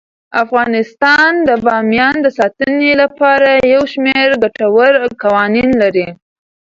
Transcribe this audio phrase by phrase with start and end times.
[0.43, 6.07] افغانستان د بامیان د ساتنې لپاره یو شمیر ګټور قوانین لري.